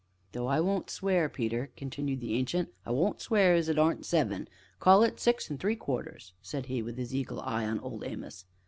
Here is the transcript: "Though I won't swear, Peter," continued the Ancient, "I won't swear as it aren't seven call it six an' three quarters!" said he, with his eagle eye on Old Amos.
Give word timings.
"Though 0.31 0.47
I 0.47 0.59
won't 0.61 0.89
swear, 0.89 1.29
Peter," 1.29 1.69
continued 1.77 2.21
the 2.21 2.33
Ancient, 2.33 2.73
"I 2.87 2.89
won't 2.89 3.21
swear 3.21 3.53
as 3.53 3.69
it 3.69 3.77
aren't 3.77 4.03
seven 4.03 4.47
call 4.79 5.03
it 5.03 5.19
six 5.19 5.51
an' 5.51 5.59
three 5.59 5.75
quarters!" 5.75 6.33
said 6.41 6.65
he, 6.65 6.81
with 6.81 6.97
his 6.97 7.13
eagle 7.13 7.39
eye 7.41 7.67
on 7.67 7.79
Old 7.81 8.03
Amos. 8.03 8.45